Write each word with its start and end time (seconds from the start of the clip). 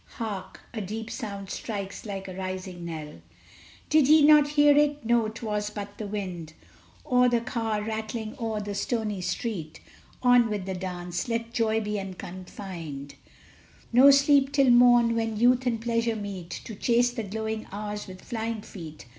hark! 0.15 0.61
a 0.73 0.81
deep 0.81 1.11
sound 1.11 1.47
strikes 1.51 2.07
like 2.07 2.27
a 2.27 2.33
rising 2.35 2.83
knell! 2.83 3.21
Did 3.87 4.07
ye 4.07 4.23
not 4.23 4.47
hear 4.47 4.75
it? 4.75 5.05
No; 5.05 5.27
'twas 5.27 5.69
but 5.69 5.99
the 5.99 6.07
wind, 6.07 6.53
Or 7.05 7.29
the 7.29 7.39
car 7.39 7.83
rattling 7.83 8.35
o'er 8.39 8.61
the 8.61 8.73
stony 8.73 9.21
street; 9.21 9.79
On 10.23 10.49
with 10.49 10.65
the 10.65 10.73
dance! 10.73 11.27
let 11.27 11.53
joy 11.53 11.81
be 11.81 11.99
unconfined; 11.99 13.13
No 13.93 14.09
sleep 14.09 14.51
till 14.51 14.71
morn, 14.71 15.13
when 15.15 15.37
Youth 15.37 15.67
and 15.67 15.79
Pleasure 15.79 16.15
meet 16.15 16.49
To 16.49 16.73
chase 16.73 17.11
the 17.11 17.21
glowing 17.21 17.67
Hours 17.71 18.07
with 18.07 18.23
flying 18.23 18.63
feet. 18.63 19.05